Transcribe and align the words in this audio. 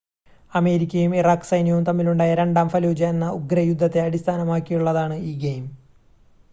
അമേരിക്കയും 0.53 1.11
ഇറാഖ് 1.15 1.43
സൈന്യവും 1.43 1.83
തമ്മിൽ 1.83 2.07
ഉണ്ടായ 2.09 2.31
രണ്ടാം 2.33 2.69
ഫലൂജ 2.69 3.03
എന്ന 3.05 3.29
ഉഗ്ര 3.31 3.59
യുദ്ധത്തെ 3.59 4.01
അടിസ്ഥാനമാക്കിയുള്ളതാണ് 4.01 5.17
ഈ 5.23 5.33
ഗെയിം 5.39 5.65